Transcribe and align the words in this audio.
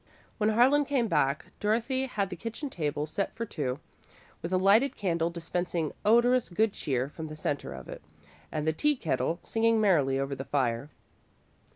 When 0.39 0.49
Harlan 0.49 0.85
came 0.85 1.07
back, 1.07 1.51
Dorothy 1.59 2.07
had 2.07 2.31
the 2.31 2.35
kitchen 2.35 2.71
table 2.71 3.05
set 3.05 3.35
for 3.35 3.45
two, 3.45 3.79
with 4.41 4.51
a 4.51 4.57
lighted 4.57 4.95
candle 4.95 5.29
dispensing 5.29 5.93
odorous 6.03 6.49
good 6.49 6.73
cheer 6.73 7.07
from 7.07 7.27
the 7.27 7.35
centre 7.35 7.73
of 7.75 7.87
it, 7.87 8.01
and 8.51 8.65
the 8.65 8.73
tea 8.73 8.95
kettle 8.95 9.37
singing 9.43 9.79
merrily 9.79 10.17
over 10.19 10.33
the 10.33 10.43
fire. 10.43 10.89